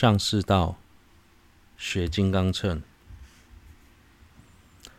[0.00, 0.78] 上士道，
[1.76, 2.82] 学金刚乘。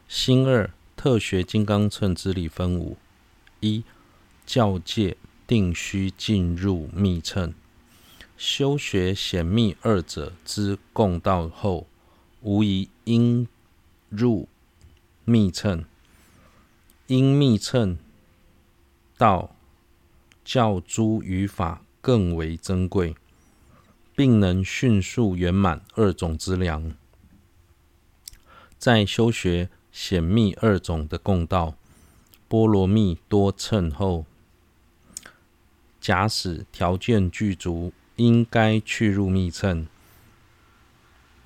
[0.08, 2.98] 新二特学金刚乘之理分五：
[3.62, 3.84] 一、
[4.46, 5.18] 教诫
[5.48, 7.56] 定须进入密乘，
[8.38, 11.88] 修学显密二者之共道后，
[12.42, 13.48] 无疑应
[14.10, 14.48] 入
[15.26, 15.84] 密乘。
[17.08, 17.98] 因密乘
[19.18, 19.56] 道
[20.46, 23.16] 教诸语法更为珍贵。
[24.22, 26.94] 并能迅速圆满二种资粮。
[28.78, 31.74] 在修学显密二种的共道
[32.48, 34.28] 波罗蜜多乘后，
[36.00, 39.88] 假使条件具足，应该去入密乘，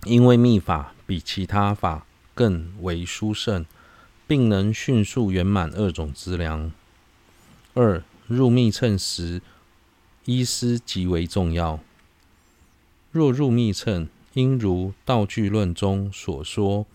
[0.04, 3.66] 因为密法比其他法更为殊胜，
[4.28, 6.74] 并能迅速圆满二种资粮。
[7.74, 9.42] 二、入密乘时，
[10.26, 11.80] 依师极为重要。
[13.16, 16.86] 若入密乘，应如道具论中所说，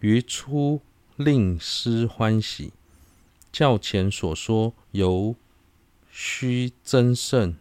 [0.00, 0.80] 于初
[1.14, 2.72] 令师欢喜；
[3.52, 5.36] 较前所说，由
[6.10, 7.54] 须增胜。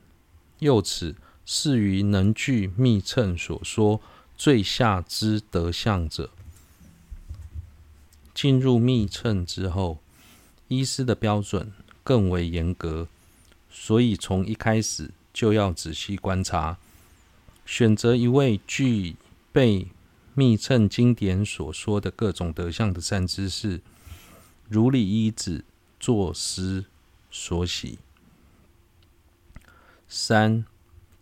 [0.58, 4.02] 又此是于能具密乘所说
[4.36, 6.32] 最下之德相者。
[8.34, 10.00] 进入密乘之后，
[10.68, 11.72] 医师的标准
[12.04, 13.08] 更为严格，
[13.70, 16.80] 所以从一开始就要仔细观察。
[17.66, 19.16] 选择一位具
[19.52, 19.88] 备
[20.34, 23.82] 密乘经典所说的各种德相的善知识，
[24.68, 25.64] 如理依止，
[26.00, 26.86] 作师
[27.32, 28.00] 所喜。
[30.08, 30.66] 三、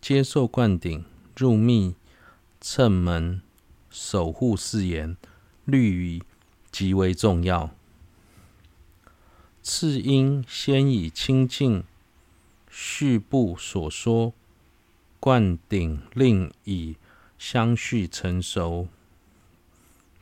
[0.00, 1.04] 接受灌顶
[1.36, 1.94] 入密
[2.60, 3.40] 乘门
[3.90, 5.16] 守护誓言，
[5.64, 6.22] 律仪
[6.70, 7.74] 极为重要。
[9.62, 11.84] 次应先以清净
[12.68, 14.34] 序部所说。
[15.24, 16.96] 灌顶令以
[17.38, 18.88] 相续成熟，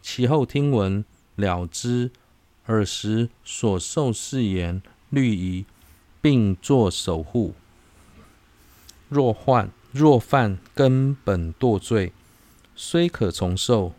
[0.02, 1.02] 其后听闻
[1.36, 2.10] 了知
[2.66, 5.64] 尔时所受誓言律仪，
[6.20, 7.54] 并作守护。
[9.08, 12.12] 若患若犯根本堕罪，
[12.76, 13.94] 虽可重受，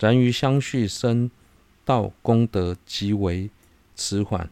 [0.00, 1.30] 然于相续生
[1.84, 3.50] 道功德极为
[3.94, 4.50] 迟缓，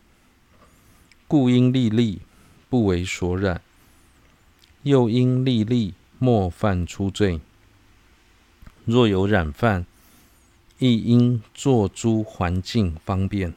[1.26, 2.20] 故应立立
[2.70, 3.60] 不为所染。
[4.84, 7.40] 又因利利莫犯初罪，
[8.84, 9.86] 若有染犯，
[10.80, 13.54] 亦应作诸环境方便。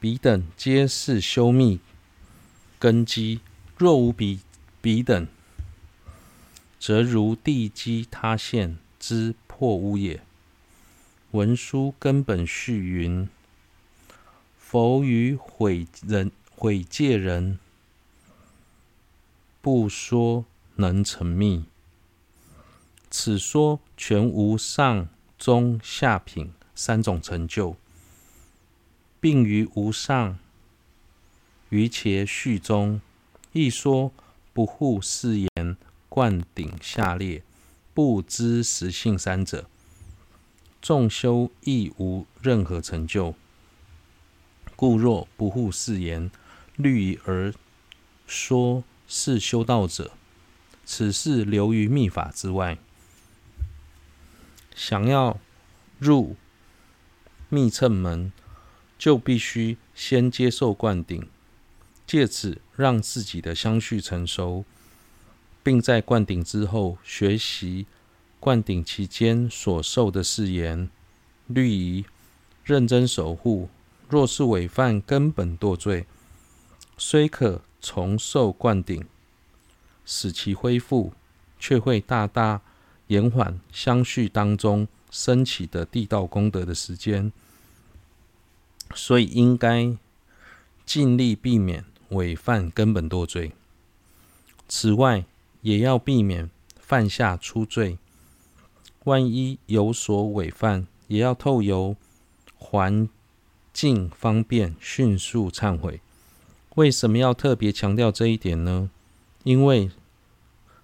[0.00, 1.78] 彼等皆是修密
[2.80, 3.40] 根基，
[3.76, 4.40] 若无彼
[4.80, 5.28] 彼等，
[6.80, 10.20] 则如地基塌陷之破屋也。
[11.30, 13.28] 文殊根本序云：
[14.58, 17.60] 佛于毁人毁戒人。
[19.62, 21.66] 不说能成密，
[23.10, 27.76] 此说全无上中下品三种成就，
[29.20, 30.38] 并于无上
[31.68, 33.02] 于且序中
[33.52, 34.12] 亦说
[34.54, 35.76] 不护誓言
[36.08, 37.42] 灌顶下列
[37.92, 39.68] 不知实性三者，
[40.80, 43.34] 众修亦无任何成就。
[44.74, 46.30] 故若不护誓言
[46.76, 47.52] 律仪而
[48.26, 48.82] 说。
[49.12, 50.12] 是修道者，
[50.84, 52.78] 此事流于密法之外。
[54.72, 55.40] 想要
[55.98, 56.36] 入
[57.48, 58.32] 密乘门，
[58.96, 61.28] 就必须先接受灌顶，
[62.06, 64.64] 借此让自己的相续成熟，
[65.64, 67.86] 并在灌顶之后学习
[68.38, 70.88] 灌顶期间所受的誓言
[71.48, 72.04] 律仪，
[72.62, 73.68] 认真守护。
[74.08, 76.06] 若是违犯根本堕罪，
[76.96, 77.62] 虽可。
[77.80, 79.04] 重受灌顶，
[80.04, 81.12] 使其恢复，
[81.58, 82.60] 却会大大
[83.08, 87.32] 延缓相续当中升起的地道功德的时间，
[88.94, 89.96] 所以应该
[90.84, 93.52] 尽力避免违犯根本堕罪。
[94.68, 95.24] 此外，
[95.62, 97.98] 也要避免犯下初罪，
[99.04, 101.96] 万一有所违犯，也要透由
[102.56, 103.08] 环
[103.72, 106.00] 境方便，迅速忏悔。
[106.76, 108.90] 为什么要特别强调这一点呢？
[109.42, 109.90] 因为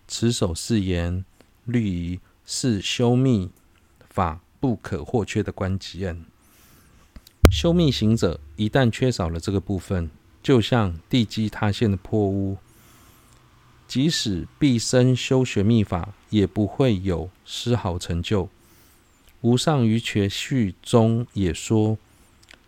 [0.09, 1.25] 持守誓言
[1.65, 3.51] 律仪是修密
[4.11, 6.25] 法不可或缺的关键。
[7.53, 10.11] 修密行者一旦缺少了这个部分，
[10.43, 12.57] 就像地基塌陷的破屋，
[13.87, 18.49] 即使毕生修学密法，也不会有丝毫成就。
[19.43, 21.97] 无上瑜伽序中也说。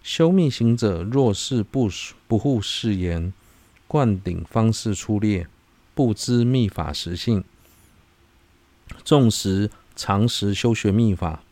[0.03, 1.91] 修密行者若是不
[2.27, 3.33] 不护誓言，
[3.87, 5.47] 灌顶方式粗劣，
[5.95, 7.45] 不知密法实性，
[9.05, 11.43] 纵使常时修学密法，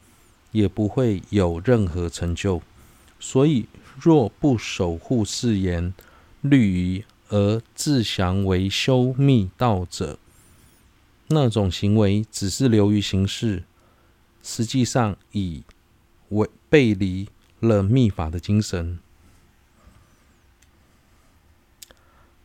[0.52, 2.62] 也不会有任何成就。
[3.18, 3.66] 所以，
[3.98, 5.92] 若不守护誓言、
[6.40, 10.18] 律仪而自降为修密道者，
[11.28, 13.64] 那种行为只是流于形式，
[14.42, 15.64] 实际上已
[16.28, 17.28] 违背离
[17.60, 18.98] 了密法的精神。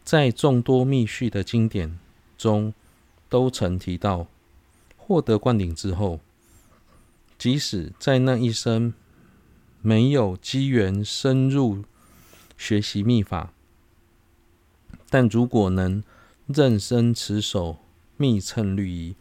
[0.03, 1.97] 在众多密续的经典
[2.37, 2.73] 中，
[3.29, 4.27] 都曾提到，
[4.97, 6.19] 获得灌顶之后，
[7.37, 8.93] 即使在那一生
[9.81, 11.85] 没有机缘深入
[12.57, 13.53] 学习密法，
[15.09, 16.03] 但如果能
[16.47, 17.77] 认真持守
[18.17, 19.15] 密乘律仪，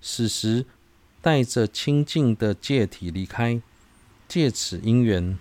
[0.00, 0.66] 此时
[1.20, 3.60] 带着清净的戒体离开，
[4.30, 5.36] 借此因缘，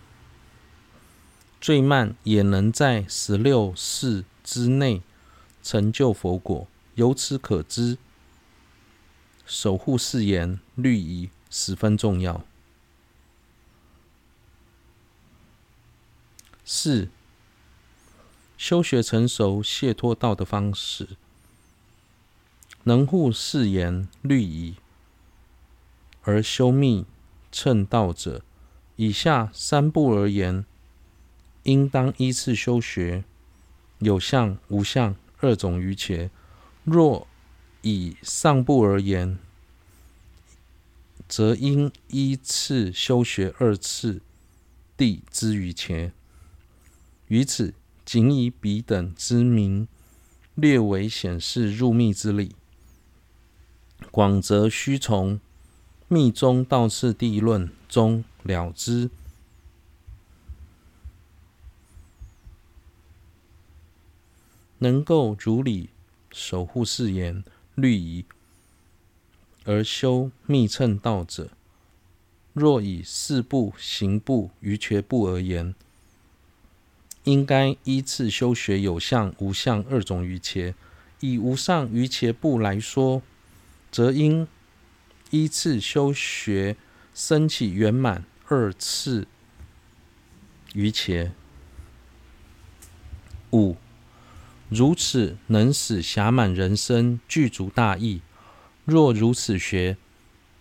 [1.62, 5.04] 最慢也能在十六世之内
[5.62, 6.68] 成就佛果。
[6.96, 8.00] 由此可知，
[9.46, 12.44] 守护誓言律仪十分重要。
[16.66, 17.10] 四、
[18.58, 21.10] 修学成熟解脱道的方式，
[22.86, 24.78] 能护誓言律仪
[26.24, 27.06] 而修密
[27.52, 28.42] 乘道者，
[29.00, 30.66] 以下三部而言，
[31.64, 33.24] 应当依次修学，
[34.00, 36.30] 有相无相二种瑜伽。
[36.84, 37.26] 若
[37.82, 39.40] 以上部而言，
[41.30, 44.22] 则应依次修学二次
[44.98, 46.12] 第之瑜伽。
[47.30, 47.74] 于此，
[48.04, 49.88] 仅以彼等之名，
[50.56, 52.54] 略为显示入密之理。
[54.12, 55.38] 广则须从
[56.10, 59.10] 《密宗道次第论》中了之。
[64.80, 65.90] 能够如理。
[66.32, 67.44] 守护誓言
[67.74, 68.24] 律仪
[69.66, 71.50] 而修密乘道者，
[72.54, 75.74] 若以四部行部瑜伽部而言，
[77.24, 80.76] 应该依次修学有相无相二种瑜伽。
[81.20, 83.24] 以无上瑜伽部来说，
[83.92, 84.48] 则应
[85.32, 86.78] 依次修学
[87.20, 89.28] 升起圆满二次
[90.74, 91.34] 瑜伽。
[93.52, 93.76] 五。
[94.70, 98.22] 如此能使暇满人生具足大义。
[98.86, 99.98] 若如此学，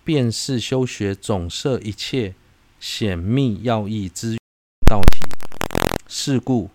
[0.03, 2.35] 便是修学总摄一切
[2.81, 4.37] 显密要义之
[4.89, 5.29] 道体。
[6.09, 6.71] 是故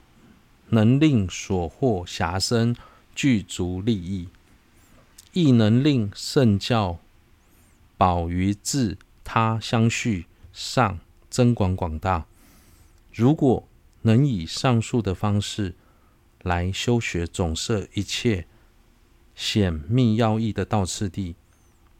[0.69, 2.73] 能令所获暇身
[3.13, 4.29] 具足利益，
[5.33, 6.99] 亦能令圣教
[7.97, 10.99] 保于智他相续上
[11.29, 12.25] 增广广大。
[13.13, 13.67] 如果
[14.01, 15.75] 能以上述的方式，
[16.41, 18.45] 来修学总摄一切
[19.35, 21.35] 显密要义的道次第，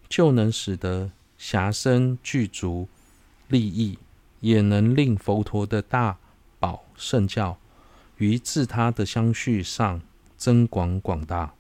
[0.10, 2.88] 就能使得暇身具足
[3.48, 3.98] 利益，
[4.42, 6.18] 也能令佛陀的大
[6.60, 7.58] 宝圣教
[8.18, 10.02] 于自他的相续上
[10.36, 11.54] 增广广大。